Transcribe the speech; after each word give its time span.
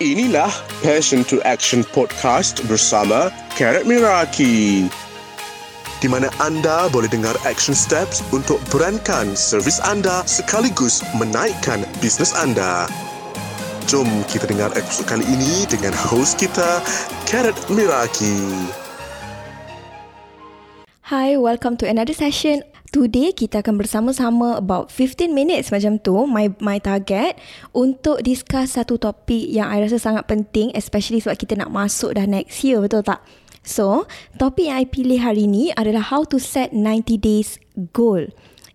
Inilah 0.00 0.48
Passion 0.80 1.28
to 1.28 1.44
Action 1.44 1.84
Podcast 1.92 2.64
bersama 2.64 3.28
Karat 3.52 3.84
Miraki. 3.84 4.88
Di 6.00 6.08
mana 6.08 6.32
anda 6.40 6.88
boleh 6.88 7.04
dengar 7.12 7.36
action 7.44 7.76
steps 7.76 8.24
untuk 8.32 8.56
berankan 8.72 9.36
servis 9.36 9.76
anda 9.84 10.24
sekaligus 10.24 11.04
menaikkan 11.20 11.84
bisnes 12.00 12.32
anda. 12.32 12.88
Jom 13.92 14.08
kita 14.24 14.48
dengar 14.48 14.72
episod 14.72 15.04
kali 15.04 15.20
ini 15.28 15.68
dengan 15.68 15.92
host 15.92 16.40
kita, 16.40 16.80
Karat 17.28 17.60
Miraki. 17.68 18.40
Hi, 21.12 21.36
welcome 21.36 21.76
to 21.76 21.84
another 21.84 22.16
session. 22.16 22.64
Today 22.90 23.30
kita 23.30 23.62
akan 23.62 23.78
bersama-sama 23.78 24.58
about 24.58 24.90
15 24.90 25.30
minutes 25.30 25.70
macam 25.70 26.02
tu 26.02 26.26
my 26.26 26.50
my 26.58 26.82
target 26.82 27.38
untuk 27.70 28.18
discuss 28.18 28.74
satu 28.74 28.98
topik 28.98 29.46
yang 29.46 29.70
I 29.70 29.86
rasa 29.86 30.02
sangat 30.02 30.26
penting 30.26 30.74
especially 30.74 31.22
sebab 31.22 31.38
kita 31.38 31.54
nak 31.54 31.70
masuk 31.70 32.18
dah 32.18 32.26
next 32.26 32.66
year 32.66 32.82
betul 32.82 33.06
tak? 33.06 33.22
So, 33.62 34.10
topik 34.42 34.66
yang 34.66 34.82
I 34.82 34.90
pilih 34.90 35.22
hari 35.22 35.46
ni 35.46 35.70
adalah 35.70 36.02
how 36.02 36.26
to 36.34 36.42
set 36.42 36.74
90 36.74 37.14
days 37.22 37.62
goal. 37.94 38.26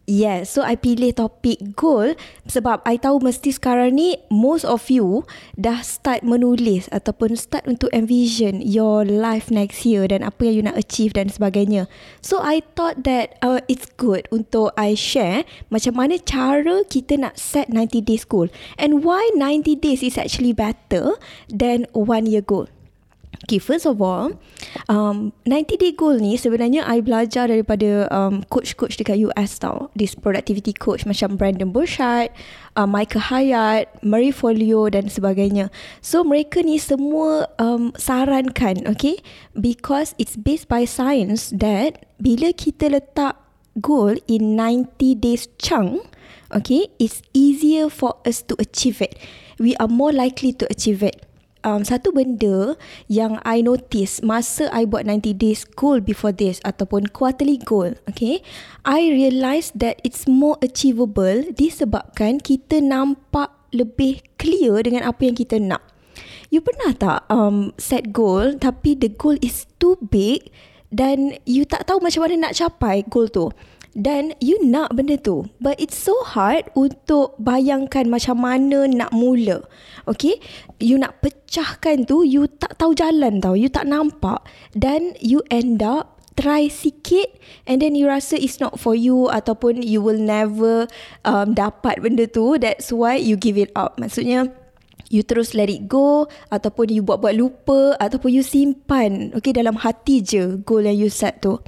Yes, 0.06 0.54
so 0.54 0.62
I 0.62 0.78
pilih 0.78 1.18
topik 1.18 1.74
goal 1.74 2.14
sebab 2.46 2.86
I 2.86 3.02
tahu 3.02 3.26
mesti 3.26 3.50
sekarang 3.50 3.98
ni 3.98 4.14
most 4.30 4.62
of 4.62 4.86
you 4.94 5.26
dah 5.58 5.82
start 5.82 6.22
menulis 6.22 6.86
ataupun 6.94 7.34
start 7.34 7.66
untuk 7.66 7.90
envision 7.90 8.62
your 8.62 9.02
life 9.02 9.50
next 9.50 9.82
year 9.82 10.06
dan 10.06 10.22
apa 10.22 10.46
yang 10.46 10.54
you 10.54 10.64
nak 10.70 10.78
achieve 10.78 11.18
dan 11.18 11.34
sebagainya. 11.34 11.90
So 12.22 12.38
I 12.38 12.62
thought 12.78 13.02
that 13.10 13.42
uh, 13.42 13.66
it's 13.66 13.90
good 13.98 14.30
untuk 14.30 14.78
I 14.78 14.94
share 14.94 15.42
macam 15.74 15.98
mana 15.98 16.22
cara 16.22 16.86
kita 16.86 17.18
nak 17.18 17.42
set 17.42 17.74
90 17.74 18.06
days 18.06 18.30
goal 18.30 18.54
and 18.78 19.02
why 19.02 19.26
90 19.34 19.74
days 19.82 20.06
is 20.06 20.22
actually 20.22 20.54
better 20.54 21.18
than 21.50 21.90
one 21.98 22.30
year 22.30 22.46
goal. 22.46 22.70
Okay, 23.44 23.60
first 23.60 23.84
of 23.84 24.00
all, 24.00 24.40
um, 24.88 25.36
90 25.44 25.76
day 25.76 25.92
goal 25.92 26.16
ni 26.16 26.40
sebenarnya 26.40 26.88
I 26.88 27.04
belajar 27.04 27.52
daripada 27.52 28.08
um, 28.08 28.42
coach-coach 28.48 28.96
dekat 28.96 29.20
US 29.28 29.60
tau. 29.60 29.92
This 29.92 30.16
productivity 30.16 30.72
coach 30.72 31.04
macam 31.04 31.36
Brandon 31.36 31.68
Burchard, 31.68 32.32
uh, 32.80 32.88
Michael 32.88 33.28
Hyatt, 33.28 33.92
Marie 34.00 34.32
Folio 34.32 34.88
dan 34.88 35.12
sebagainya. 35.12 35.68
So, 36.00 36.24
mereka 36.24 36.64
ni 36.64 36.80
semua 36.80 37.52
um, 37.60 37.92
sarankan, 38.00 38.88
okay? 38.88 39.20
Because 39.52 40.16
it's 40.16 40.40
based 40.40 40.72
by 40.72 40.88
science 40.88 41.52
that 41.52 42.08
bila 42.22 42.56
kita 42.56 42.88
letak 42.96 43.36
goal 43.84 44.16
in 44.32 44.56
90 44.56 45.20
days 45.20 45.52
chunk, 45.60 46.08
okay, 46.56 46.88
it's 47.04 47.20
easier 47.36 47.92
for 47.92 48.16
us 48.24 48.40
to 48.48 48.56
achieve 48.64 49.04
it. 49.04 49.20
We 49.60 49.76
are 49.80 49.92
more 49.92 50.16
likely 50.16 50.56
to 50.56 50.68
achieve 50.72 51.04
it 51.04 51.25
um, 51.66 51.82
satu 51.82 52.14
benda 52.14 52.78
yang 53.10 53.42
I 53.42 53.66
notice 53.66 54.22
masa 54.22 54.70
I 54.70 54.86
buat 54.86 55.10
90 55.10 55.36
days 55.36 55.66
goal 55.66 56.00
before 56.00 56.32
this 56.32 56.62
ataupun 56.62 57.10
quarterly 57.12 57.58
goal, 57.58 57.98
okay, 58.06 58.46
I 58.86 59.10
realise 59.10 59.74
that 59.74 60.00
it's 60.06 60.30
more 60.30 60.62
achievable 60.62 61.42
disebabkan 61.58 62.40
kita 62.40 62.80
nampak 62.80 63.50
lebih 63.74 64.24
clear 64.38 64.86
dengan 64.86 65.10
apa 65.10 65.26
yang 65.26 65.36
kita 65.36 65.58
nak. 65.58 65.82
You 66.54 66.64
pernah 66.64 66.96
tak 66.96 67.20
um, 67.28 67.74
set 67.76 68.14
goal 68.16 68.56
tapi 68.56 68.96
the 68.96 69.12
goal 69.12 69.36
is 69.42 69.68
too 69.82 70.00
big 70.00 70.54
dan 70.96 71.36
you 71.44 71.68
tak 71.68 71.84
tahu 71.84 72.00
macam 72.00 72.24
mana 72.24 72.48
nak 72.48 72.56
capai 72.56 73.04
goal 73.12 73.28
tu? 73.28 73.52
dan 73.96 74.36
you 74.44 74.60
nak 74.60 74.92
benda 74.92 75.16
tu. 75.16 75.48
But 75.64 75.80
it's 75.80 75.96
so 75.96 76.14
hard 76.28 76.68
untuk 76.76 77.40
bayangkan 77.40 78.12
macam 78.12 78.44
mana 78.44 78.92
nak 78.92 79.16
mula. 79.16 79.64
Okay? 80.04 80.44
You 80.84 81.00
nak 81.00 81.24
pecahkan 81.24 82.04
tu 82.04 82.28
you 82.28 82.52
tak 82.52 82.76
tahu 82.76 82.92
jalan 82.92 83.40
tau. 83.40 83.56
You 83.56 83.72
tak 83.72 83.88
nampak. 83.88 84.44
Dan 84.76 85.16
you 85.24 85.40
end 85.48 85.80
up 85.80 86.20
try 86.36 86.68
sikit 86.68 87.32
and 87.64 87.80
then 87.80 87.96
you 87.96 88.12
rasa 88.12 88.36
it's 88.36 88.60
not 88.60 88.76
for 88.76 88.92
you 88.92 89.32
ataupun 89.32 89.80
you 89.80 90.04
will 90.04 90.20
never 90.20 90.84
um, 91.24 91.56
dapat 91.56 92.04
benda 92.04 92.28
tu. 92.28 92.60
That's 92.60 92.92
why 92.92 93.16
you 93.16 93.40
give 93.40 93.56
it 93.56 93.72
up. 93.72 93.96
Maksudnya 93.96 94.52
you 95.10 95.22
terus 95.22 95.54
let 95.54 95.70
it 95.70 95.86
go 95.86 96.26
ataupun 96.50 96.90
you 96.90 97.02
buat-buat 97.06 97.36
lupa 97.38 97.94
ataupun 98.02 98.30
you 98.34 98.44
simpan 98.46 99.32
okay 99.38 99.54
dalam 99.54 99.78
hati 99.78 100.22
je 100.22 100.58
goal 100.66 100.86
yang 100.86 100.98
you 100.98 101.10
set 101.10 101.42
tu. 101.42 101.62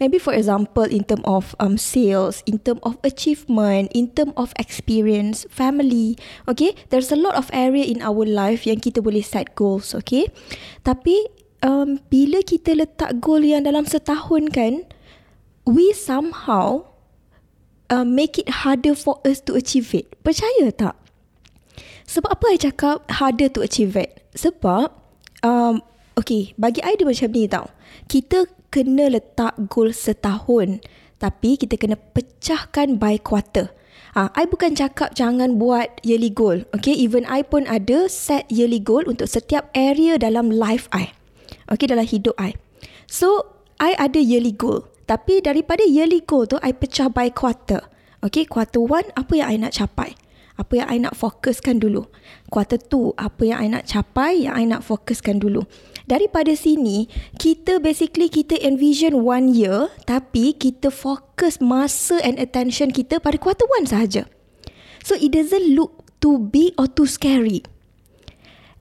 Maybe 0.00 0.16
for 0.16 0.32
example 0.32 0.88
in 0.88 1.04
term 1.04 1.20
of 1.28 1.52
um, 1.60 1.76
sales 1.76 2.40
in 2.48 2.64
term 2.64 2.80
of 2.80 2.96
achievement 3.04 3.92
in 3.92 4.08
term 4.16 4.32
of 4.40 4.56
experience 4.56 5.44
family 5.52 6.16
okay 6.48 6.72
there's 6.88 7.12
a 7.12 7.18
lot 7.18 7.36
of 7.36 7.52
area 7.52 7.84
in 7.84 8.00
our 8.00 8.24
life 8.24 8.64
yang 8.64 8.80
kita 8.80 9.04
boleh 9.04 9.20
set 9.20 9.52
goals 9.52 9.92
okay? 9.92 10.32
Tapi 10.80 11.28
um, 11.60 12.00
bila 12.08 12.40
kita 12.40 12.72
letak 12.72 13.20
goal 13.20 13.44
yang 13.44 13.68
dalam 13.68 13.84
setahun 13.84 14.48
kan 14.48 14.88
we 15.68 15.92
somehow 15.92 16.88
uh, 17.92 18.06
make 18.06 18.40
it 18.40 18.64
harder 18.64 18.96
for 18.96 19.20
us 19.28 19.44
to 19.44 19.54
achieve 19.54 19.92
it. 19.92 20.08
Percaya 20.24 20.72
tak 20.72 21.01
sebab 22.06 22.30
apa 22.34 22.44
saya 22.54 22.60
cakap 22.70 22.96
harder 23.08 23.48
to 23.48 23.62
achieve 23.62 23.94
it 23.94 24.22
sebab 24.34 24.90
um, 25.42 25.82
Okay, 26.12 26.52
bagi 26.60 26.84
I 26.84 27.00
dia 27.00 27.08
macam 27.08 27.28
ni 27.32 27.48
tau. 27.48 27.72
Kita 28.04 28.44
kena 28.68 29.08
letak 29.08 29.56
goal 29.72 29.96
setahun 29.96 30.84
tapi 31.16 31.56
kita 31.56 31.80
kena 31.80 31.96
pecahkan 31.96 33.00
by 33.00 33.16
quarter. 33.16 33.72
Ah, 34.12 34.28
ha, 34.28 34.44
I 34.44 34.44
bukan 34.44 34.76
cakap 34.76 35.16
jangan 35.16 35.56
buat 35.56 35.88
yearly 36.04 36.28
goal. 36.28 36.68
Okay, 36.76 36.92
even 36.92 37.24
I 37.24 37.40
pun 37.40 37.64
ada 37.64 38.12
set 38.12 38.44
yearly 38.52 38.76
goal 38.76 39.08
untuk 39.08 39.24
setiap 39.24 39.72
area 39.72 40.20
dalam 40.20 40.52
life 40.52 40.84
I. 40.92 41.16
Okay, 41.72 41.88
dalam 41.88 42.04
hidup 42.04 42.36
I. 42.36 42.52
So, 43.08 43.56
I 43.80 43.96
ada 43.96 44.20
yearly 44.20 44.52
goal. 44.52 44.84
Tapi 45.08 45.40
daripada 45.40 45.80
yearly 45.88 46.20
goal 46.20 46.44
tu, 46.44 46.60
I 46.60 46.76
pecah 46.76 47.08
by 47.08 47.32
quarter. 47.32 47.88
Okay, 48.20 48.44
quarter 48.44 48.84
one, 48.84 49.08
apa 49.16 49.32
yang 49.32 49.48
I 49.48 49.56
nak 49.56 49.72
capai? 49.80 50.12
Apa 50.60 50.84
yang 50.84 50.88
I 50.88 50.98
nak 51.00 51.14
fokuskan 51.16 51.80
dulu? 51.80 52.08
Quarter 52.52 52.76
two, 52.76 53.16
apa 53.16 53.42
yang 53.44 53.58
I 53.60 53.68
nak 53.72 53.88
capai, 53.88 54.44
yang 54.44 54.54
I 54.56 54.64
nak 54.68 54.84
fokuskan 54.84 55.40
dulu? 55.40 55.64
daripada 56.06 56.54
sini 56.54 57.06
kita 57.38 57.78
basically 57.78 58.26
kita 58.26 58.58
envision 58.62 59.22
one 59.22 59.52
year 59.52 59.90
tapi 60.04 60.54
kita 60.56 60.90
fokus 60.90 61.62
masa 61.62 62.18
and 62.26 62.38
attention 62.42 62.90
kita 62.90 63.22
pada 63.22 63.38
quarter 63.38 63.66
one 63.70 63.86
sahaja. 63.86 64.26
So 65.02 65.18
it 65.18 65.34
doesn't 65.34 65.74
look 65.74 66.06
too 66.22 66.38
big 66.38 66.78
or 66.78 66.86
too 66.86 67.10
scary. 67.10 67.66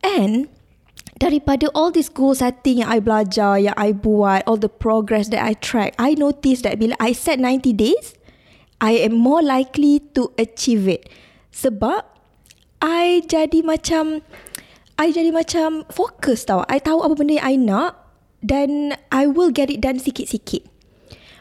And 0.05 0.49
daripada 1.17 1.69
all 1.73 1.89
this 1.89 2.09
goal 2.09 2.37
setting 2.37 2.81
yang 2.85 2.89
I 2.89 3.01
belajar, 3.01 3.57
yang 3.57 3.77
I 3.77 3.93
buat, 3.93 4.45
all 4.45 4.57
the 4.57 4.69
progress 4.69 5.29
that 5.33 5.41
I 5.41 5.57
track, 5.57 5.97
I 5.97 6.13
notice 6.13 6.61
that 6.65 6.77
bila 6.77 6.93
I 7.01 7.13
set 7.13 7.41
90 7.41 7.73
days, 7.73 8.13
I 8.81 9.01
am 9.01 9.17
more 9.17 9.41
likely 9.41 10.01
to 10.13 10.29
achieve 10.37 10.85
it. 10.89 11.09
Sebab 11.51 12.01
I 12.81 13.21
jadi 13.21 13.61
macam 13.61 14.25
I 14.97 15.13
jadi 15.13 15.29
macam 15.29 15.85
fokus 15.91 16.47
tau. 16.47 16.65
I 16.65 16.81
tahu 16.81 17.05
apa 17.05 17.13
benda 17.13 17.37
yang 17.37 17.45
I 17.45 17.55
nak 17.59 17.91
dan 18.41 18.97
I 19.13 19.29
will 19.29 19.53
get 19.53 19.69
it 19.69 19.85
done 19.85 20.01
sikit-sikit. 20.01 20.65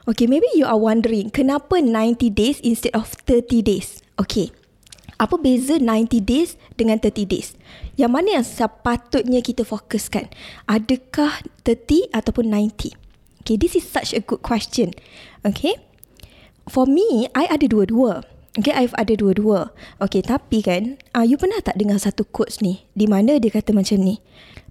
Okay, 0.08 0.26
maybe 0.26 0.48
you 0.56 0.64
are 0.64 0.80
wondering 0.80 1.28
kenapa 1.28 1.78
90 1.78 2.32
days 2.32 2.58
instead 2.64 2.92
of 2.96 3.14
30 3.28 3.62
days? 3.62 4.00
Okay, 4.16 4.48
apa 5.20 5.36
beza 5.36 5.76
90 5.76 6.24
days 6.24 6.56
dengan 6.80 6.96
30 6.96 7.28
days? 7.28 7.52
Yang 8.00 8.10
mana 8.10 8.28
yang 8.40 8.46
sepatutnya 8.48 9.44
kita 9.44 9.68
fokuskan? 9.68 10.32
Adakah 10.64 11.44
30 11.68 12.08
ataupun 12.16 12.48
90? 12.48 12.96
Okay, 13.44 13.56
this 13.60 13.76
is 13.76 13.84
such 13.84 14.16
a 14.16 14.24
good 14.24 14.40
question. 14.40 14.96
Okay, 15.44 15.76
for 16.68 16.88
me, 16.88 17.28
I 17.36 17.48
ada 17.52 17.68
dua-dua. 17.68 18.24
Okay, 18.58 18.74
I've 18.74 18.96
ada 18.98 19.14
dua-dua. 19.14 19.70
Okay, 20.02 20.26
tapi 20.26 20.58
kan, 20.66 20.98
uh, 21.14 21.22
you 21.22 21.38
pernah 21.38 21.62
tak 21.62 21.78
dengar 21.78 22.02
satu 22.02 22.26
quotes 22.26 22.58
ni? 22.58 22.82
Di 22.98 23.06
mana 23.06 23.38
dia 23.38 23.46
kata 23.46 23.70
macam 23.70 24.02
ni? 24.02 24.18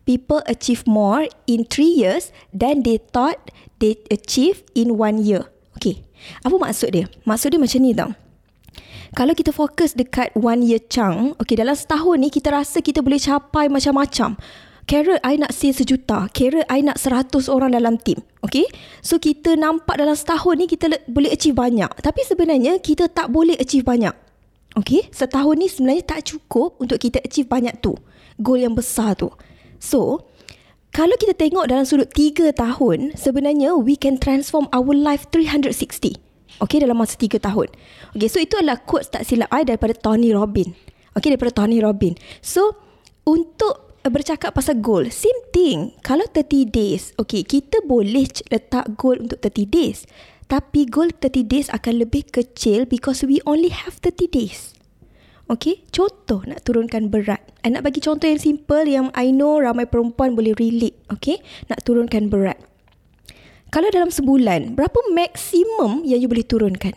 People 0.03 0.43
achieve 0.51 0.83
more 0.83 1.31
in 1.47 1.63
three 1.63 1.87
years 1.87 2.35
than 2.51 2.83
they 2.83 2.99
thought 2.99 3.39
they 3.79 3.95
achieve 4.11 4.67
in 4.75 4.99
one 4.99 5.23
year. 5.23 5.47
Okay, 5.79 6.03
apa 6.43 6.59
maksud 6.59 6.91
dia? 6.91 7.07
Maksud 7.23 7.55
dia 7.55 7.59
macam 7.63 7.79
ni 7.79 7.95
tau. 7.95 8.11
Kalau 9.15 9.31
kita 9.31 9.55
fokus 9.55 9.95
dekat 9.95 10.35
one 10.35 10.59
year 10.59 10.83
chunk, 10.91 11.39
okay, 11.39 11.55
dalam 11.55 11.73
setahun 11.73 12.19
ni 12.19 12.27
kita 12.27 12.51
rasa 12.51 12.83
kita 12.83 12.99
boleh 12.99 13.17
capai 13.17 13.71
macam-macam. 13.71 14.35
Kira 14.89 15.21
I 15.21 15.37
nak 15.37 15.53
sale 15.53 15.77
sejuta. 15.77 16.25
Kira 16.33 16.65
I 16.65 16.81
nak 16.81 16.97
seratus 16.97 17.45
orang 17.45 17.77
dalam 17.77 18.01
tim. 18.01 18.17
Okay. 18.41 18.65
So 19.05 19.21
kita 19.21 19.53
nampak 19.53 20.01
dalam 20.01 20.17
setahun 20.17 20.57
ni 20.57 20.65
kita 20.65 20.89
boleh 21.05 21.29
achieve 21.29 21.53
banyak. 21.53 21.93
Tapi 22.01 22.21
sebenarnya 22.25 22.81
kita 22.81 23.05
tak 23.05 23.29
boleh 23.29 23.53
achieve 23.61 23.85
banyak. 23.85 24.17
Okay. 24.73 25.05
Setahun 25.13 25.61
ni 25.61 25.69
sebenarnya 25.69 26.09
tak 26.09 26.25
cukup 26.33 26.81
untuk 26.81 26.97
kita 26.97 27.21
achieve 27.21 27.45
banyak 27.45 27.77
tu. 27.85 27.93
Goal 28.41 28.65
yang 28.65 28.73
besar 28.73 29.13
tu. 29.13 29.29
So, 29.77 30.25
kalau 30.89 31.13
kita 31.21 31.37
tengok 31.37 31.69
dalam 31.69 31.85
sudut 31.85 32.09
tiga 32.09 32.49
tahun, 32.49 33.13
sebenarnya 33.13 33.77
we 33.77 33.93
can 33.93 34.17
transform 34.17 34.65
our 34.73 34.89
life 34.89 35.29
360. 35.29 36.17
Okay, 36.65 36.81
dalam 36.81 36.97
masa 36.97 37.13
tiga 37.13 37.37
tahun. 37.37 37.69
Okay, 38.17 38.25
so 38.25 38.41
itu 38.41 38.57
adalah 38.57 38.81
quotes 38.81 39.13
tak 39.13 39.21
silap 39.21 39.53
I 39.53 39.69
daripada 39.69 39.93
Tony 39.93 40.33
Robbins. 40.33 40.73
Okay, 41.13 41.29
daripada 41.29 41.53
Tony 41.53 41.77
Robbins. 41.77 42.17
So, 42.41 42.73
untuk 43.29 43.88
bercakap 44.07 44.55
pasal 44.55 44.79
goal, 44.79 45.11
same 45.11 45.43
thing. 45.51 45.91
Kalau 45.99 46.23
30 46.31 46.71
days, 46.71 47.11
okay, 47.19 47.43
kita 47.43 47.83
boleh 47.83 48.31
letak 48.47 48.95
goal 48.95 49.19
untuk 49.19 49.43
30 49.43 49.67
days. 49.67 50.07
Tapi 50.47 50.87
goal 50.87 51.11
30 51.11 51.45
days 51.45 51.67
akan 51.69 52.07
lebih 52.07 52.31
kecil 52.31 52.87
because 52.87 53.27
we 53.27 53.43
only 53.43 53.69
have 53.69 53.99
30 53.99 54.31
days. 54.31 54.71
Okay, 55.49 55.81
contoh 55.89 56.45
nak 56.45 56.61
turunkan 56.63 57.09
berat. 57.09 57.41
I 57.65 57.73
nak 57.73 57.81
bagi 57.81 57.99
contoh 57.99 58.29
yang 58.29 58.37
simple 58.37 58.85
yang 58.85 59.09
I 59.17 59.33
know 59.33 59.57
ramai 59.57 59.89
perempuan 59.89 60.37
boleh 60.37 60.53
relate. 60.55 60.95
Okay, 61.09 61.41
nak 61.67 61.81
turunkan 61.83 62.29
berat. 62.29 62.57
Kalau 63.69 63.89
dalam 63.93 64.09
sebulan, 64.09 64.73
berapa 64.73 64.97
maksimum 65.13 66.01
yang 66.05 66.21
you 66.21 66.29
boleh 66.29 66.45
turunkan? 66.45 66.93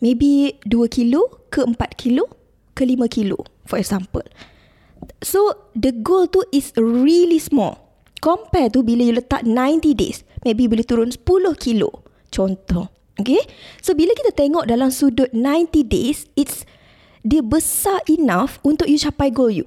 Maybe 0.00 0.60
2 0.68 0.88
kilo 0.88 1.48
ke 1.48 1.64
4 1.64 1.76
kilo 1.96 2.28
ke 2.76 2.84
5 2.84 3.08
kilo, 3.08 3.40
for 3.64 3.80
example. 3.80 4.24
So 5.22 5.70
the 5.74 5.92
goal 5.92 6.28
tu 6.28 6.44
is 6.52 6.72
really 6.76 7.40
small. 7.40 7.80
Compare 8.20 8.72
tu 8.72 8.82
bila 8.82 9.06
you 9.06 9.14
letak 9.14 9.44
90 9.44 9.94
days, 9.94 10.26
maybe 10.42 10.66
boleh 10.66 10.82
turun 10.82 11.12
10 11.12 11.22
kilo. 11.60 12.04
Contoh. 12.32 12.90
Okay. 13.16 13.40
So 13.80 13.96
bila 13.96 14.12
kita 14.12 14.36
tengok 14.36 14.68
dalam 14.68 14.92
sudut 14.92 15.32
90 15.32 15.86
days, 15.88 16.28
it's 16.36 16.68
dia 17.26 17.42
besar 17.42 17.98
enough 18.06 18.62
untuk 18.62 18.86
you 18.86 19.00
capai 19.00 19.34
goal 19.34 19.50
you. 19.50 19.66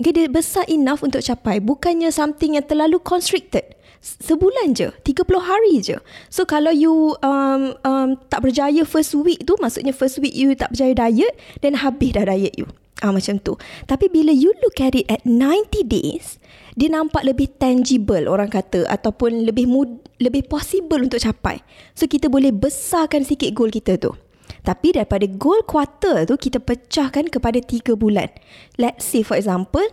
Okay, 0.00 0.16
dia 0.16 0.32
besar 0.32 0.64
enough 0.68 1.04
untuk 1.04 1.20
capai. 1.20 1.60
Bukannya 1.60 2.08
something 2.08 2.56
yang 2.56 2.64
terlalu 2.64 2.96
constricted. 3.04 3.76
Sebulan 4.00 4.72
je, 4.72 4.88
30 5.04 5.28
hari 5.44 5.76
je. 5.84 6.00
So 6.32 6.48
kalau 6.48 6.72
you 6.72 7.20
um, 7.20 7.76
um, 7.84 8.16
tak 8.32 8.40
berjaya 8.40 8.88
first 8.88 9.12
week 9.12 9.44
tu, 9.44 9.60
maksudnya 9.60 9.92
first 9.92 10.16
week 10.24 10.32
you 10.32 10.56
tak 10.56 10.72
berjaya 10.72 10.96
diet, 10.96 11.36
then 11.60 11.76
habis 11.76 12.16
dah 12.16 12.24
diet 12.24 12.56
you. 12.56 12.64
Ah 13.00 13.12
macam 13.12 13.40
tu. 13.40 13.56
Tapi 13.88 14.12
bila 14.12 14.28
you 14.28 14.52
look 14.60 14.76
at 14.80 14.92
it 14.92 15.08
at 15.08 15.24
90 15.24 15.88
days, 15.88 16.36
dia 16.76 16.92
nampak 16.92 17.24
lebih 17.24 17.48
tangible 17.56 18.28
orang 18.28 18.52
kata 18.52 18.84
ataupun 18.88 19.48
lebih 19.48 19.64
mud, 19.64 20.04
lebih 20.20 20.44
possible 20.46 21.00
untuk 21.00 21.20
capai. 21.20 21.64
So 21.96 22.04
kita 22.04 22.28
boleh 22.28 22.52
besarkan 22.52 23.24
sikit 23.24 23.56
goal 23.56 23.72
kita 23.72 23.96
tu. 23.96 24.12
Tapi 24.60 24.92
daripada 24.92 25.24
goal 25.24 25.64
quarter 25.64 26.28
tu 26.28 26.36
kita 26.36 26.60
pecahkan 26.60 27.32
kepada 27.32 27.64
3 27.64 27.96
bulan. 27.96 28.28
Let's 28.76 29.08
say 29.08 29.24
for 29.24 29.40
example 29.40 29.84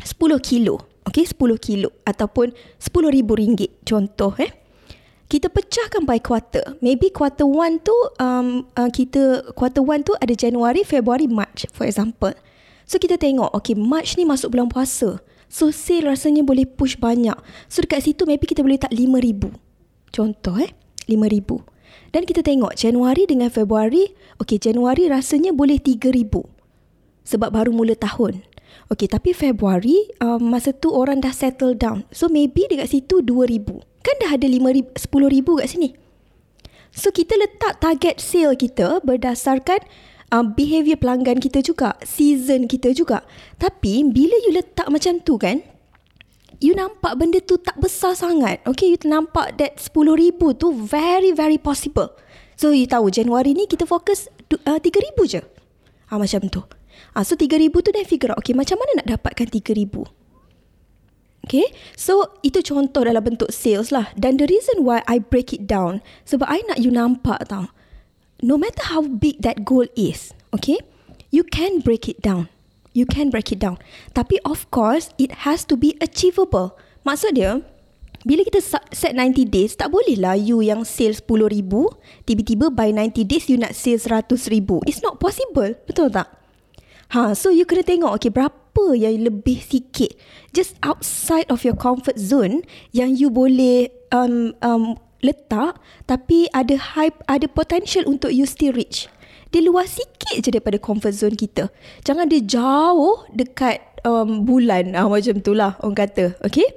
10 0.00 0.16
kilo. 0.40 0.80
Okay, 1.06 1.22
10 1.22 1.38
kilo 1.62 1.94
ataupun 2.02 2.50
10 2.82 3.14
ribu 3.14 3.38
ringgit 3.38 3.84
contoh 3.86 4.34
eh 4.42 4.65
kita 5.26 5.50
pecahkan 5.50 6.06
by 6.06 6.22
quarter. 6.22 6.78
Maybe 6.78 7.10
quarter 7.10 7.46
one 7.46 7.82
tu 7.82 7.94
um, 8.22 8.70
uh, 8.78 8.90
kita 8.90 9.50
quarter 9.58 9.82
one 9.82 10.06
tu 10.06 10.14
ada 10.22 10.32
Januari, 10.32 10.86
Februari, 10.86 11.26
March 11.26 11.66
for 11.74 11.86
example. 11.86 12.34
So 12.86 13.02
kita 13.02 13.18
tengok, 13.18 13.50
okay 13.50 13.74
March 13.74 14.14
ni 14.14 14.22
masuk 14.22 14.54
bulan 14.54 14.70
puasa. 14.70 15.18
So 15.50 15.74
sale 15.74 16.06
rasanya 16.06 16.46
boleh 16.46 16.66
push 16.66 16.94
banyak. 16.98 17.34
So 17.66 17.82
dekat 17.82 18.06
situ 18.06 18.22
maybe 18.26 18.46
kita 18.46 18.62
boleh 18.62 18.78
tak 18.78 18.94
RM5,000. 18.94 19.42
Contoh 20.14 20.56
eh, 20.62 20.70
RM5,000. 21.10 21.50
Dan 22.14 22.22
kita 22.22 22.46
tengok 22.46 22.78
Januari 22.78 23.26
dengan 23.26 23.50
Februari, 23.50 24.14
okay 24.38 24.62
Januari 24.62 25.10
rasanya 25.10 25.50
boleh 25.50 25.82
RM3,000. 25.82 26.34
Sebab 27.26 27.50
baru 27.50 27.74
mula 27.74 27.98
tahun. 27.98 28.46
Okay 28.86 29.10
tapi 29.10 29.34
Februari 29.34 30.06
um, 30.22 30.38
masa 30.38 30.70
tu 30.70 30.94
orang 30.94 31.18
dah 31.18 31.34
settle 31.34 31.74
down. 31.74 32.06
So 32.14 32.30
maybe 32.30 32.70
dekat 32.70 32.94
situ 32.94 33.18
RM2,000. 33.18 33.95
Kan 34.06 34.14
dah 34.22 34.38
ada 34.38 34.46
RM10,000 34.46 35.48
kat 35.58 35.66
sini. 35.66 35.90
So 36.94 37.10
kita 37.10 37.34
letak 37.34 37.82
target 37.82 38.22
sale 38.22 38.54
kita 38.54 39.02
berdasarkan 39.02 39.82
uh, 40.30 40.46
behavior 40.46 40.96
pelanggan 40.96 41.42
kita 41.42 41.58
juga, 41.60 41.98
season 42.06 42.70
kita 42.70 42.94
juga. 42.94 43.26
Tapi 43.58 44.06
bila 44.06 44.38
you 44.46 44.54
letak 44.54 44.86
macam 44.88 45.18
tu 45.20 45.36
kan, 45.36 45.60
you 46.62 46.72
nampak 46.72 47.18
benda 47.20 47.42
tu 47.42 47.60
tak 47.60 47.76
besar 47.76 48.16
sangat. 48.16 48.62
Okay, 48.64 48.94
you 48.94 48.98
nampak 49.04 49.58
that 49.60 49.76
RM10,000 49.76 50.40
tu 50.56 50.72
very 50.72 51.34
very 51.34 51.60
possible. 51.60 52.14
So 52.56 52.72
you 52.72 52.88
tahu 52.88 53.12
Januari 53.12 53.52
ni 53.52 53.68
kita 53.68 53.84
fokus 53.84 54.32
uh, 54.64 54.80
RM3,000 54.80 55.18
je. 55.28 55.42
Ah 56.08 56.16
macam 56.16 56.48
tu. 56.48 56.64
Ah 57.12 57.26
so 57.26 57.36
RM3,000 57.36 57.74
tu 57.74 57.90
dah 57.92 58.04
figure 58.08 58.32
out 58.32 58.40
okay 58.40 58.56
macam 58.56 58.80
mana 58.80 59.04
nak 59.04 59.18
dapatkan 59.18 59.52
RM3,000. 59.52 60.15
Okay, 61.46 61.70
so 61.94 62.26
itu 62.42 62.58
contoh 62.58 63.06
dalam 63.06 63.22
bentuk 63.22 63.54
sales 63.54 63.94
lah. 63.94 64.10
Dan 64.18 64.34
the 64.34 64.50
reason 64.50 64.82
why 64.82 65.06
I 65.06 65.22
break 65.22 65.54
it 65.54 65.70
down, 65.70 66.02
sebab 66.26 66.42
I 66.50 66.66
nak 66.66 66.82
you 66.82 66.90
nampak 66.90 67.46
tau. 67.46 67.70
No 68.42 68.58
matter 68.58 68.90
how 68.90 69.06
big 69.06 69.46
that 69.46 69.62
goal 69.62 69.86
is, 69.94 70.34
okay, 70.50 70.82
you 71.30 71.46
can 71.46 71.78
break 71.86 72.10
it 72.10 72.18
down. 72.18 72.50
You 72.98 73.06
can 73.06 73.30
break 73.30 73.54
it 73.54 73.62
down. 73.62 73.78
Tapi 74.10 74.42
of 74.42 74.66
course, 74.74 75.14
it 75.22 75.46
has 75.46 75.62
to 75.70 75.78
be 75.78 75.94
achievable. 76.02 76.74
Maksud 77.06 77.38
dia, 77.38 77.62
bila 78.26 78.42
kita 78.42 78.58
set 78.90 79.14
90 79.14 79.46
days, 79.46 79.78
tak 79.78 79.94
boleh 79.94 80.18
lah 80.18 80.34
you 80.34 80.58
yang 80.66 80.82
sales 80.82 81.22
RM10,000, 81.22 81.94
tiba-tiba 82.26 82.74
by 82.74 82.90
90 82.90 83.22
days 83.22 83.46
you 83.46 83.54
nak 83.54 83.70
sales 83.78 84.10
RM100,000. 84.10 84.82
It's 84.90 84.98
not 84.98 85.22
possible. 85.22 85.78
Betul 85.86 86.10
tak? 86.10 86.26
Ha, 87.14 87.38
so 87.38 87.54
you 87.54 87.62
kena 87.62 87.86
tengok, 87.86 88.18
okay, 88.18 88.34
berapa 88.34 88.65
apa 88.76 88.92
yang 88.92 89.24
lebih 89.24 89.56
sikit? 89.64 90.12
Just 90.52 90.76
outside 90.84 91.48
of 91.48 91.64
your 91.64 91.72
comfort 91.72 92.20
zone 92.20 92.60
yang 92.92 93.16
you 93.16 93.32
boleh 93.32 93.88
um, 94.12 94.52
um, 94.60 95.00
letak 95.24 95.80
tapi 96.04 96.44
ada 96.52 96.76
hype 96.76 97.16
ada 97.24 97.48
potential 97.48 98.04
untuk 98.04 98.36
you 98.36 98.44
still 98.44 98.76
reach. 98.76 99.08
Dia 99.48 99.64
luar 99.64 99.88
sikit 99.88 100.44
je 100.44 100.52
daripada 100.52 100.76
comfort 100.76 101.16
zone 101.16 101.40
kita. 101.40 101.72
Jangan 102.04 102.28
dia 102.28 102.44
jauh 102.44 103.24
dekat 103.32 103.80
um, 104.04 104.44
bulan. 104.44 104.92
Ah, 104.92 105.08
macam 105.08 105.40
tu 105.40 105.56
lah 105.56 105.80
orang 105.80 105.96
kata. 105.96 106.36
Okay? 106.44 106.68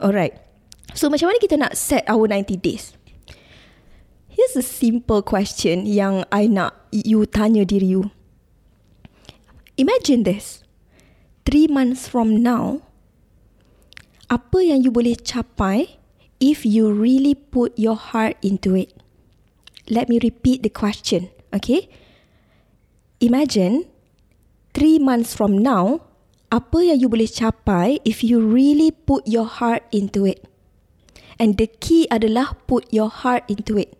Alright. 0.00 0.32
So 0.96 1.12
macam 1.12 1.28
mana 1.28 1.36
kita 1.44 1.60
nak 1.60 1.76
set 1.76 2.08
our 2.08 2.24
90 2.24 2.56
days? 2.56 2.96
Here's 4.32 4.56
a 4.56 4.64
simple 4.64 5.20
question 5.20 5.84
yang 5.84 6.24
I 6.32 6.48
nak 6.48 6.72
you 6.88 7.28
tanya 7.28 7.68
diri 7.68 7.92
you. 7.92 8.08
Imagine 9.76 10.24
this 10.24 10.64
three 11.48 11.64
months 11.64 12.04
from 12.04 12.44
now, 12.44 12.84
apa 14.28 14.60
yang 14.60 14.84
you 14.84 14.92
boleh 14.92 15.16
capai 15.16 15.96
if 16.44 16.68
you 16.68 16.92
really 16.92 17.32
put 17.32 17.72
your 17.80 17.96
heart 17.96 18.36
into 18.44 18.76
it? 18.76 18.92
Let 19.88 20.12
me 20.12 20.20
repeat 20.20 20.60
the 20.60 20.68
question, 20.68 21.32
okay? 21.56 21.88
Imagine, 23.24 23.88
three 24.76 25.00
months 25.00 25.32
from 25.32 25.56
now, 25.56 26.04
apa 26.52 26.84
yang 26.84 27.00
you 27.00 27.08
boleh 27.08 27.32
capai 27.32 27.96
if 28.04 28.20
you 28.20 28.44
really 28.44 28.92
put 28.92 29.24
your 29.24 29.48
heart 29.48 29.88
into 29.88 30.28
it? 30.28 30.44
And 31.40 31.56
the 31.56 31.72
key 31.80 32.04
adalah 32.12 32.60
put 32.68 32.92
your 32.92 33.08
heart 33.08 33.48
into 33.48 33.80
it 33.80 33.96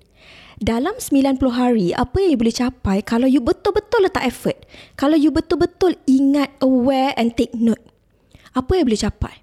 dalam 0.59 0.99
90 0.99 1.38
hari 1.55 1.95
apa 1.95 2.19
yang 2.19 2.35
you 2.35 2.41
boleh 2.41 2.55
capai 2.55 2.99
kalau 3.03 3.31
you 3.31 3.38
betul-betul 3.38 4.03
letak 4.03 4.27
effort? 4.27 4.59
Kalau 4.99 5.15
you 5.15 5.31
betul-betul 5.31 5.95
ingat 6.11 6.50
aware 6.59 7.15
and 7.15 7.38
take 7.38 7.55
note. 7.55 7.83
Apa 8.59 8.83
yang 8.83 8.87
boleh 8.91 9.03
capai? 9.03 9.35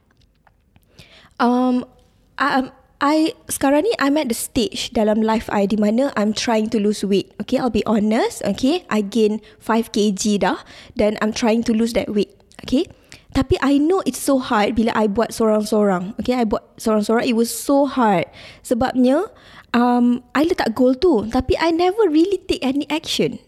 Um 1.39 1.88
I, 2.36 2.67
I 3.00 3.17
sekarang 3.48 3.88
ni 3.88 3.93
I'm 3.95 4.19
at 4.19 4.27
the 4.27 4.36
stage 4.36 4.91
dalam 4.91 5.24
life 5.24 5.48
I 5.48 5.67
di 5.67 5.79
mana 5.79 6.12
I'm 6.19 6.36
trying 6.36 6.67
to 6.75 6.77
lose 6.84 7.03
weight. 7.03 7.31
Okay 7.39 7.60
I'll 7.60 7.72
be 7.72 7.84
honest 7.88 8.43
okay? 8.43 8.84
I 8.91 9.00
gain 9.00 9.39
5 9.63 9.95
kg 9.95 10.43
dah 10.43 10.60
dan 11.00 11.15
I'm 11.24 11.31
trying 11.31 11.63
to 11.67 11.72
lose 11.72 11.95
that 11.95 12.12
weight 12.12 12.36
okay 12.67 12.88
tapi 13.36 13.60
I 13.60 13.84
know 13.84 14.00
it's 14.08 14.24
so 14.24 14.39
hard 14.39 14.80
bila 14.80 14.96
I 14.96 15.12
buat 15.12 15.36
seorang-seorang. 15.36 16.15
Okay, 16.24 16.39
I 16.39 16.48
buat 16.48 16.63
seorang-seorang. 16.80 17.27
It 17.27 17.36
was 17.36 17.51
so 17.51 17.84
hard. 17.84 18.32
Sebabnya, 18.63 19.27
um, 19.75 20.24
I 20.32 20.48
letak 20.48 20.72
goal 20.72 20.96
tu 20.96 21.27
tapi 21.27 21.60
I 21.60 21.75
never 21.75 22.08
really 22.08 22.39
take 22.39 22.63
any 22.63 22.88
action. 22.88 23.44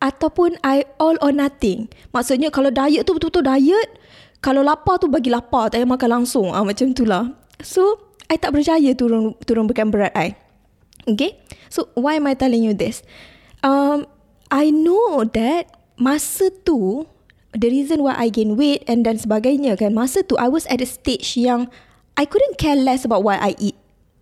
Ataupun 0.00 0.56
I 0.64 0.88
all 0.96 1.20
or 1.20 1.36
nothing. 1.36 1.92
Maksudnya 2.16 2.48
kalau 2.48 2.72
diet 2.72 3.04
tu 3.04 3.12
betul-betul 3.12 3.44
diet, 3.44 4.00
kalau 4.40 4.64
lapar 4.64 4.96
tu 4.96 5.12
bagi 5.12 5.28
lapar, 5.28 5.68
tak 5.68 5.84
payah 5.84 5.92
makan 5.92 6.10
langsung. 6.24 6.48
Ah, 6.56 6.64
macam 6.64 6.96
tu 6.96 7.04
lah. 7.04 7.28
So, 7.60 8.00
I 8.32 8.40
tak 8.40 8.56
berjaya 8.56 8.96
turun 8.96 9.36
turun 9.44 9.68
bekan 9.68 9.92
berat 9.92 10.16
I. 10.16 10.32
Okay? 11.04 11.36
So, 11.68 11.92
why 11.92 12.16
am 12.16 12.24
I 12.24 12.32
telling 12.32 12.64
you 12.64 12.72
this? 12.72 13.04
Um, 13.60 14.08
I 14.48 14.72
know 14.72 15.28
that 15.36 15.68
masa 16.00 16.48
tu, 16.64 17.04
the 17.54 17.68
reason 17.70 18.02
why 18.02 18.14
I 18.14 18.30
gain 18.30 18.54
weight 18.54 18.86
and 18.86 19.02
dan 19.02 19.18
sebagainya 19.18 19.78
kan, 19.78 19.94
masa 19.94 20.22
tu 20.22 20.38
I 20.38 20.46
was 20.46 20.66
at 20.70 20.78
a 20.78 20.88
stage 20.88 21.34
yang 21.34 21.66
I 22.14 22.26
couldn't 22.26 22.58
care 22.60 22.78
less 22.78 23.02
about 23.02 23.26
what 23.26 23.42
I 23.42 23.58
eat. 23.58 23.74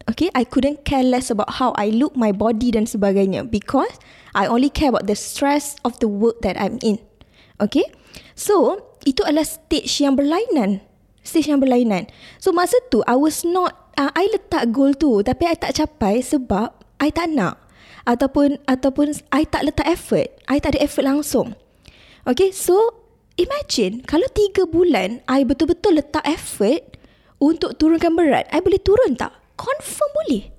Okay, 0.08 0.32
I 0.32 0.48
couldn't 0.48 0.88
care 0.88 1.04
less 1.04 1.28
about 1.28 1.60
how 1.60 1.76
I 1.76 1.92
look, 1.92 2.16
my 2.16 2.32
body 2.32 2.72
dan 2.72 2.88
sebagainya 2.88 3.52
because 3.52 3.92
I 4.32 4.48
only 4.48 4.72
care 4.72 4.88
about 4.88 5.04
the 5.04 5.12
stress 5.12 5.76
of 5.84 6.00
the 6.00 6.08
work 6.08 6.40
that 6.40 6.56
I'm 6.56 6.80
in. 6.80 6.96
Okay, 7.60 7.84
so 8.32 8.80
itu 9.04 9.20
adalah 9.20 9.44
stage 9.44 10.00
yang 10.00 10.16
berlainan. 10.16 10.80
Stage 11.20 11.52
yang 11.52 11.60
berlainan. 11.60 12.08
So 12.40 12.56
masa 12.56 12.80
tu 12.88 13.04
I 13.04 13.20
was 13.20 13.44
not, 13.44 13.92
uh, 14.00 14.08
I 14.16 14.32
letak 14.32 14.72
goal 14.72 14.96
tu 14.96 15.20
tapi 15.20 15.44
I 15.44 15.60
tak 15.60 15.76
capai 15.76 16.24
sebab 16.24 16.72
I 16.96 17.12
tak 17.12 17.28
nak. 17.28 17.60
Ataupun 18.08 18.56
ataupun 18.64 19.12
I 19.28 19.44
tak 19.44 19.68
letak 19.68 19.84
effort. 19.84 20.32
I 20.48 20.56
tak 20.56 20.72
ada 20.72 20.80
effort 20.80 21.04
langsung. 21.04 21.52
Okay, 22.24 22.48
so 22.48 23.07
imagine 23.38 24.04
kalau 24.04 24.26
tiga 24.34 24.66
bulan 24.68 25.22
I 25.30 25.46
betul-betul 25.46 26.02
letak 26.02 26.26
effort 26.26 26.98
untuk 27.38 27.78
turunkan 27.78 28.18
berat, 28.18 28.50
I 28.50 28.58
boleh 28.58 28.82
turun 28.82 29.14
tak? 29.14 29.30
Confirm 29.54 30.10
boleh. 30.12 30.58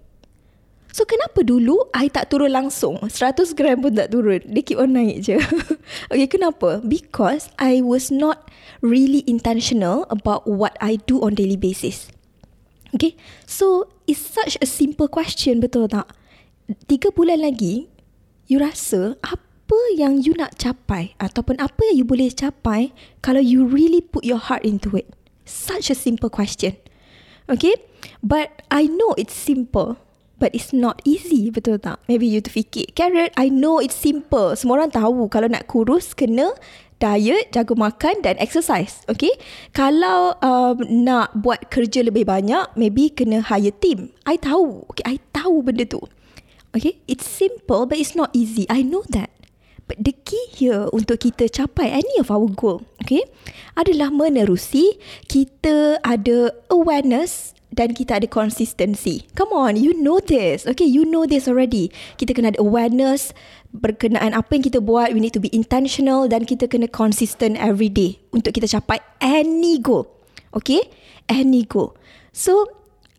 So 0.89 1.05
kenapa 1.05 1.45
dulu 1.45 1.85
I 1.93 2.09
tak 2.09 2.33
turun 2.33 2.49
langsung? 2.49 2.97
100 3.05 3.53
gram 3.53 3.77
pun 3.79 3.93
tak 3.93 4.09
turun. 4.09 4.41
Dia 4.41 4.63
keep 4.65 4.79
on 4.81 4.97
naik 4.97 5.21
je. 5.21 5.37
Okay 6.11 6.25
kenapa? 6.25 6.81
Because 6.81 7.47
I 7.61 7.85
was 7.85 8.09
not 8.09 8.49
Really 8.79 9.27
intentional 9.27 10.07
About 10.07 10.47
what 10.47 10.79
I 10.79 11.03
do 11.03 11.19
on 11.19 11.35
daily 11.35 11.59
basis. 11.59 12.07
Okay 12.95 13.19
So 13.43 13.91
It's 14.09 14.23
such 14.23 14.57
a 14.63 14.67
simple 14.67 15.11
question 15.11 15.61
Betul 15.61 15.91
tak? 15.91 16.09
Tiga 16.89 17.13
bulan 17.13 17.43
lagi 17.43 17.91
You 18.49 18.63
rasa 18.63 19.19
Apa 19.21 19.48
yang 19.97 20.23
you 20.23 20.33
nak 20.37 20.55
capai 20.55 21.13
Ataupun 21.19 21.59
apa 21.59 21.81
yang 21.91 22.01
you 22.01 22.07
boleh 22.07 22.31
capai 22.31 22.95
Kalau 23.19 23.43
you 23.43 23.67
really 23.67 23.99
put 23.99 24.23
your 24.23 24.39
heart 24.39 24.63
into 24.63 24.95
it 24.95 25.11
Such 25.43 25.91
a 25.91 25.97
simple 25.97 26.31
question 26.31 26.77
Okay 27.49 27.75
But 28.23 28.63
I 28.71 28.87
know 28.87 29.17
it's 29.19 29.35
simple 29.35 29.99
But 30.39 30.55
it's 30.55 30.71
not 30.71 31.03
easy, 31.03 31.51
betul 31.51 31.83
tak? 31.83 31.99
Maybe 32.07 32.23
you 32.23 32.39
terfikir, 32.39 32.95
Carrot, 32.95 33.35
I 33.35 33.51
know 33.51 33.83
it's 33.83 33.99
simple. 33.99 34.55
Semua 34.55 34.79
orang 34.79 34.95
tahu 34.95 35.27
kalau 35.27 35.51
nak 35.51 35.67
kurus, 35.67 36.15
kena 36.15 36.55
diet, 37.03 37.51
jaga 37.51 37.75
makan 37.75 38.23
dan 38.23 38.39
exercise. 38.39 39.03
Okay? 39.11 39.35
Kalau 39.75 40.39
um, 40.39 40.79
nak 40.87 41.35
buat 41.35 41.67
kerja 41.67 42.07
lebih 42.07 42.23
banyak, 42.23 42.71
maybe 42.79 43.11
kena 43.11 43.43
hire 43.51 43.75
team. 43.83 44.15
I 44.23 44.39
tahu. 44.39 44.87
Okay, 44.95 45.03
I 45.03 45.15
tahu 45.35 45.59
benda 45.59 45.83
tu. 45.83 45.99
Okay? 46.71 47.03
It's 47.11 47.27
simple 47.27 47.83
but 47.83 47.99
it's 47.99 48.15
not 48.15 48.31
easy. 48.31 48.63
I 48.71 48.79
know 48.79 49.03
that. 49.11 49.35
The 49.97 50.13
key 50.13 50.45
here 50.53 50.85
untuk 50.93 51.25
kita 51.25 51.49
capai 51.49 51.89
any 51.89 52.21
of 52.21 52.29
our 52.29 52.45
goal, 52.45 52.85
okay, 53.01 53.25
adalah 53.73 54.13
menerusi 54.13 55.01
kita 55.25 55.97
ada 56.05 56.53
awareness 56.69 57.57
dan 57.73 57.93
kita 57.93 58.21
ada 58.21 58.27
consistency. 58.29 59.25
Come 59.37 59.53
on, 59.53 59.73
you 59.77 59.93
know 59.97 60.21
this. 60.21 60.65
Okay, 60.65 60.85
you 60.85 61.05
know 61.05 61.25
this 61.25 61.49
already. 61.49 61.93
Kita 62.17 62.33
kena 62.33 62.53
ada 62.53 62.61
awareness 62.61 63.33
berkenaan 63.73 64.33
apa 64.33 64.57
yang 64.57 64.63
kita 64.65 64.81
buat. 64.81 65.13
We 65.13 65.21
need 65.21 65.37
to 65.37 65.41
be 65.41 65.53
intentional 65.53 66.25
dan 66.25 66.45
kita 66.45 66.65
kena 66.69 66.89
consistent 66.89 67.57
every 67.61 67.89
day 67.89 68.17
untuk 68.33 68.57
kita 68.57 68.69
capai 68.69 69.01
any 69.21 69.77
goal. 69.81 70.09
Okay, 70.53 70.81
any 71.29 71.65
goal. 71.65 71.93
So, 72.33 72.65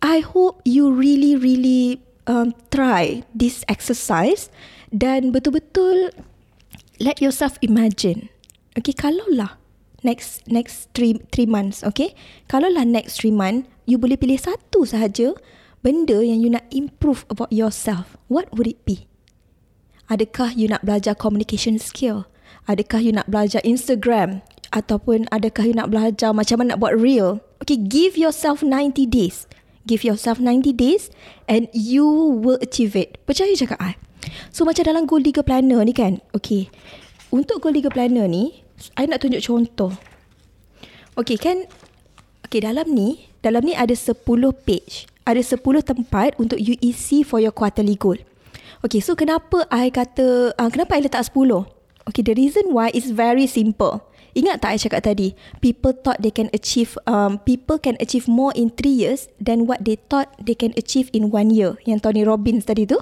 I 0.02 0.18
hope 0.22 0.62
you 0.66 0.90
really, 0.90 1.38
really 1.38 2.02
um, 2.26 2.56
try 2.74 3.22
this 3.30 3.62
exercise 3.70 4.50
dan 4.90 5.30
betul-betul 5.30 6.10
let 7.00 7.18
yourself 7.18 7.56
imagine. 7.64 8.28
Okay, 8.76 8.94
kalau 8.94 9.24
lah 9.32 9.58
next 10.04 10.44
next 10.46 10.92
three 10.92 11.18
three 11.32 11.48
months, 11.48 11.82
okay? 11.82 12.12
Kalau 12.46 12.68
lah 12.68 12.84
next 12.84 13.18
three 13.24 13.34
months, 13.34 13.66
you 13.88 13.96
boleh 13.96 14.20
pilih 14.20 14.38
satu 14.38 14.84
sahaja 14.86 15.34
benda 15.80 16.20
yang 16.20 16.38
you 16.38 16.52
nak 16.52 16.68
improve 16.70 17.24
about 17.32 17.50
yourself. 17.50 18.14
What 18.28 18.52
would 18.54 18.68
it 18.68 18.84
be? 18.84 19.08
Adakah 20.12 20.54
you 20.54 20.68
nak 20.68 20.84
belajar 20.84 21.16
communication 21.16 21.80
skill? 21.80 22.28
Adakah 22.68 23.00
you 23.00 23.16
nak 23.16 23.26
belajar 23.26 23.64
Instagram? 23.64 24.44
Ataupun 24.70 25.26
adakah 25.34 25.66
you 25.66 25.74
nak 25.74 25.90
belajar 25.90 26.30
macam 26.30 26.62
mana 26.62 26.76
nak 26.76 26.80
buat 26.84 26.94
reel? 26.94 27.42
Okay, 27.58 27.80
give 27.80 28.14
yourself 28.14 28.62
90 28.62 29.10
days. 29.10 29.50
Give 29.88 30.06
yourself 30.06 30.38
90 30.38 30.76
days 30.76 31.10
and 31.50 31.66
you 31.74 32.06
will 32.06 32.60
achieve 32.62 32.94
it. 32.94 33.18
Percaya 33.26 33.56
cakap 33.56 33.80
I. 33.82 33.98
So 34.50 34.66
macam 34.66 34.84
dalam 34.86 35.04
Goal 35.06 35.22
Digger 35.22 35.46
Planner 35.46 35.82
ni 35.84 35.94
kan. 35.94 36.18
Okay. 36.34 36.70
Untuk 37.30 37.62
Goal 37.62 37.78
Digger 37.78 37.94
Planner 37.94 38.26
ni, 38.26 38.62
I 38.96 39.06
nak 39.06 39.22
tunjuk 39.22 39.44
contoh. 39.44 39.94
Okay 41.14 41.36
kan. 41.36 41.68
Okay 42.46 42.64
dalam 42.64 42.90
ni, 42.90 43.30
dalam 43.44 43.62
ni 43.62 43.76
ada 43.76 43.94
10 43.94 44.26
page. 44.66 45.06
Ada 45.22 45.44
10 45.44 45.86
tempat 45.86 46.34
untuk 46.40 46.58
you 46.58 46.74
isi 46.82 47.22
for 47.22 47.38
your 47.38 47.54
quarterly 47.54 47.94
goal. 47.94 48.18
Okay, 48.80 49.04
so 49.04 49.12
kenapa 49.12 49.68
I 49.68 49.92
kata, 49.92 50.56
uh, 50.56 50.70
kenapa 50.72 50.96
I 50.96 51.04
letak 51.04 51.28
10? 51.28 51.68
Okay, 52.08 52.24
the 52.24 52.32
reason 52.32 52.72
why 52.72 52.88
is 52.96 53.12
very 53.12 53.44
simple. 53.44 54.00
Ingat 54.32 54.64
tak 54.64 54.70
I 54.72 54.78
cakap 54.80 55.00
tadi? 55.04 55.36
People 55.60 55.92
thought 55.92 56.22
they 56.24 56.32
can 56.32 56.48
achieve, 56.56 56.96
um, 57.04 57.36
people 57.44 57.76
can 57.76 58.00
achieve 58.00 58.24
more 58.24 58.56
in 58.56 58.72
3 58.72 58.88
years 58.88 59.28
than 59.36 59.68
what 59.68 59.84
they 59.84 60.00
thought 60.08 60.32
they 60.40 60.56
can 60.56 60.72
achieve 60.80 61.12
in 61.12 61.28
1 61.28 61.52
year. 61.52 61.76
Yang 61.84 62.08
Tony 62.08 62.22
Robbins 62.24 62.64
tadi 62.64 62.88
tu. 62.88 62.96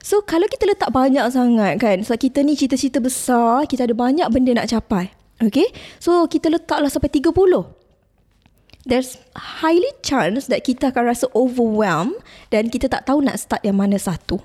So, 0.00 0.24
kalau 0.24 0.48
kita 0.48 0.64
letak 0.64 0.90
banyak 0.92 1.24
sangat 1.28 1.76
kan, 1.76 2.00
sebab 2.00 2.18
kita 2.20 2.40
ni 2.40 2.56
cita-cita 2.56 2.98
besar, 2.98 3.68
kita 3.68 3.84
ada 3.84 3.92
banyak 3.92 4.26
benda 4.32 4.56
nak 4.56 4.72
capai. 4.72 5.12
Okay, 5.40 5.72
so 5.96 6.28
kita 6.28 6.52
letaklah 6.52 6.92
sampai 6.92 7.08
30 7.08 7.32
there's 8.84 9.20
highly 9.36 9.90
chance 10.00 10.48
that 10.48 10.64
kita 10.64 10.92
akan 10.92 11.12
rasa 11.12 11.26
overwhelmed 11.36 12.16
dan 12.48 12.72
kita 12.72 12.88
tak 12.88 13.04
tahu 13.04 13.20
nak 13.20 13.36
start 13.40 13.60
yang 13.64 13.76
mana 13.76 14.00
satu. 14.00 14.40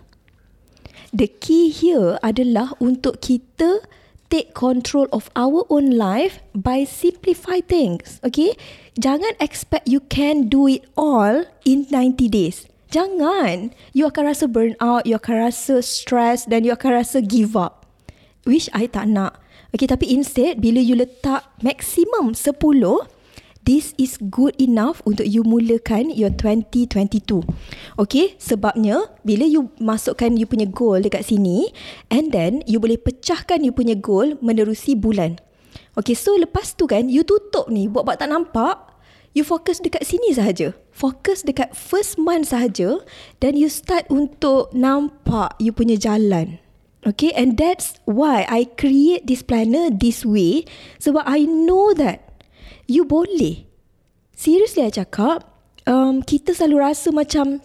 The 1.16 1.32
key 1.32 1.72
here 1.72 2.20
adalah 2.20 2.76
untuk 2.84 3.24
kita 3.24 3.80
take 4.28 4.52
control 4.52 5.08
of 5.16 5.32
our 5.40 5.64
own 5.72 5.96
life 5.96 6.44
by 6.52 6.84
simplify 6.84 7.64
things. 7.64 8.20
Okay? 8.20 8.60
Jangan 9.00 9.40
expect 9.40 9.88
you 9.88 10.04
can 10.12 10.52
do 10.52 10.68
it 10.68 10.84
all 11.00 11.48
in 11.64 11.88
90 11.88 12.28
days. 12.28 12.68
Jangan. 12.96 13.76
You 13.92 14.08
akan 14.08 14.32
rasa 14.32 14.48
burn 14.48 14.80
out, 14.80 15.04
you 15.04 15.20
akan 15.20 15.52
rasa 15.52 15.84
stress 15.84 16.48
dan 16.48 16.64
you 16.64 16.72
akan 16.72 17.04
rasa 17.04 17.20
give 17.20 17.60
up. 17.60 17.84
Which 18.48 18.72
I 18.72 18.88
tak 18.88 19.12
nak. 19.12 19.36
Okay, 19.76 19.84
tapi 19.84 20.08
instead, 20.08 20.64
bila 20.64 20.80
you 20.80 20.96
letak 20.96 21.44
maximum 21.60 22.32
10, 22.32 22.56
this 23.68 23.92
is 24.00 24.16
good 24.32 24.56
enough 24.56 25.04
untuk 25.04 25.28
you 25.28 25.44
mulakan 25.44 26.08
your 26.08 26.32
2022. 26.32 27.44
Okay, 28.00 28.40
sebabnya 28.40 29.12
bila 29.28 29.44
you 29.44 29.68
masukkan 29.84 30.40
you 30.40 30.48
punya 30.48 30.72
goal 30.72 30.96
dekat 30.96 31.28
sini 31.28 31.76
and 32.08 32.32
then 32.32 32.64
you 32.64 32.80
boleh 32.80 32.96
pecahkan 32.96 33.68
you 33.68 33.76
punya 33.76 34.00
goal 34.00 34.40
menerusi 34.40 34.96
bulan. 34.96 35.36
Okay, 36.00 36.16
so 36.16 36.40
lepas 36.40 36.80
tu 36.80 36.88
kan 36.88 37.12
you 37.12 37.28
tutup 37.28 37.68
ni 37.68 37.92
buat-buat 37.92 38.24
tak 38.24 38.32
nampak, 38.32 38.95
you 39.36 39.44
fokus 39.44 39.84
dekat 39.84 40.08
sini 40.08 40.32
sahaja. 40.32 40.72
Fokus 40.96 41.44
dekat 41.44 41.76
first 41.76 42.16
month 42.16 42.56
sahaja 42.56 43.04
dan 43.44 43.60
you 43.60 43.68
start 43.68 44.08
untuk 44.08 44.72
nampak 44.72 45.54
you 45.60 45.76
punya 45.76 46.00
jalan. 46.00 46.58
Okay, 47.06 47.30
and 47.38 47.54
that's 47.54 48.02
why 48.10 48.50
I 48.50 48.66
create 48.66 49.30
this 49.30 49.46
planner 49.46 49.94
this 49.94 50.26
way 50.26 50.66
sebab 50.98 51.22
I 51.22 51.46
know 51.46 51.94
that 51.94 52.26
you 52.90 53.06
boleh. 53.06 53.70
Seriously 54.34 54.82
I 54.82 54.90
cakap, 54.90 55.46
um, 55.86 56.26
kita 56.26 56.58
selalu 56.58 56.82
rasa 56.82 57.14
macam 57.14 57.62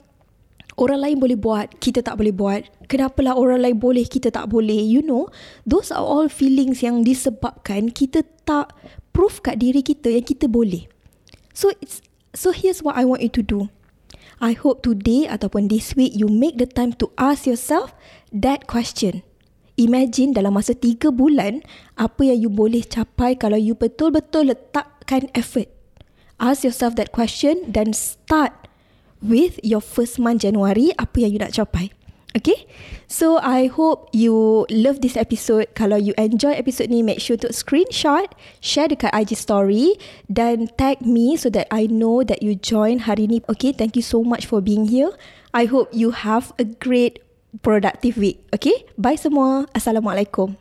orang 0.77 1.01
lain 1.01 1.17
boleh 1.17 1.41
buat, 1.41 1.73
kita 1.81 2.05
tak 2.05 2.21
boleh 2.21 2.37
buat. 2.37 2.69
Kenapalah 2.85 3.33
orang 3.33 3.65
lain 3.65 3.81
boleh, 3.81 4.05
kita 4.05 4.29
tak 4.29 4.53
boleh. 4.53 4.77
You 4.77 5.01
know, 5.01 5.33
those 5.65 5.89
are 5.89 6.05
all 6.05 6.29
feelings 6.29 6.85
yang 6.85 7.01
disebabkan 7.01 7.97
kita 7.97 8.29
tak 8.45 8.77
proof 9.17 9.41
kat 9.41 9.57
diri 9.57 9.81
kita 9.81 10.13
yang 10.13 10.27
kita 10.27 10.53
boleh. 10.53 10.85
So 11.61 11.77
it's 11.85 12.01
so 12.33 12.57
here's 12.57 12.81
what 12.81 12.97
I 12.97 13.05
want 13.05 13.21
you 13.21 13.29
to 13.37 13.45
do. 13.45 13.69
I 14.41 14.57
hope 14.57 14.81
today 14.81 15.29
ataupun 15.29 15.69
this 15.69 15.93
week 15.93 16.17
you 16.17 16.25
make 16.25 16.57
the 16.57 16.65
time 16.65 16.97
to 16.97 17.13
ask 17.21 17.45
yourself 17.45 17.93
that 18.33 18.65
question. 18.65 19.21
Imagine 19.77 20.33
dalam 20.33 20.57
masa 20.57 20.73
3 20.73 21.13
bulan 21.13 21.61
apa 22.01 22.33
yang 22.33 22.49
you 22.49 22.49
boleh 22.49 22.81
capai 22.81 23.37
kalau 23.37 23.61
you 23.61 23.77
betul-betul 23.77 24.57
letakkan 24.57 25.29
effort. 25.37 25.69
Ask 26.41 26.65
yourself 26.65 26.97
that 26.97 27.13
question 27.13 27.69
dan 27.69 27.93
start 27.93 28.57
with 29.21 29.61
your 29.61 29.85
first 29.85 30.17
month 30.17 30.49
January 30.49 30.97
apa 30.97 31.29
yang 31.29 31.37
you 31.37 31.41
nak 31.45 31.53
capai. 31.53 31.93
Okay? 32.37 32.67
So 33.11 33.39
I 33.43 33.67
hope 33.67 34.09
you 34.15 34.67
love 34.71 35.03
this 35.03 35.19
episode. 35.19 35.75
Kalau 35.75 35.99
you 35.99 36.15
enjoy 36.15 36.55
episode 36.55 36.91
ni, 36.91 37.03
make 37.03 37.19
sure 37.19 37.37
to 37.43 37.51
screenshot, 37.51 38.31
share 38.63 38.87
dekat 38.87 39.11
IG 39.11 39.35
story 39.35 39.99
dan 40.31 40.71
tag 40.79 41.03
me 41.03 41.35
so 41.35 41.51
that 41.51 41.67
I 41.75 41.91
know 41.91 42.23
that 42.23 42.43
you 42.43 42.55
join 42.55 43.07
hari 43.11 43.27
ni. 43.27 43.43
Okay, 43.51 43.75
thank 43.75 43.99
you 43.99 44.05
so 44.05 44.23
much 44.23 44.47
for 44.47 44.63
being 44.63 44.87
here. 44.87 45.11
I 45.51 45.67
hope 45.67 45.91
you 45.91 46.15
have 46.15 46.55
a 46.59 46.65
great 46.65 47.19
productive 47.63 48.15
week. 48.15 48.47
Okay? 48.55 48.87
Bye 48.95 49.19
semua. 49.19 49.67
Assalamualaikum. 49.75 50.55